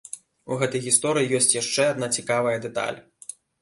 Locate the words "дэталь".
2.69-2.99